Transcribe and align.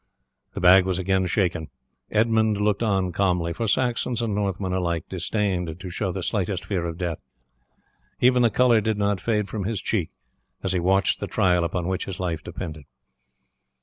The 0.55 0.59
bag 0.61 0.85
was 0.87 0.97
again 0.97 1.27
shaken. 1.27 1.67
Edmund 2.09 2.59
looked 2.59 2.81
on 2.81 3.11
calmly, 3.11 3.53
for 3.53 3.67
Saxons 3.67 4.19
and 4.19 4.33
Northmen 4.33 4.73
alike 4.73 5.05
disdained 5.07 5.79
to 5.79 5.89
show 5.91 6.11
the 6.11 6.23
slightest 6.23 6.65
fear 6.65 6.85
of 6.87 6.97
death; 6.97 7.19
even 8.19 8.41
the 8.41 8.49
colour 8.49 8.81
did 8.81 8.97
not 8.97 9.21
fade 9.21 9.47
from 9.47 9.63
his 9.65 9.79
cheek 9.79 10.09
as 10.63 10.71
he 10.71 10.79
watched 10.79 11.19
the 11.19 11.27
trial 11.27 11.63
upon 11.63 11.85
which 11.87 12.05
his 12.05 12.19
life 12.19 12.43
depended. 12.43 12.85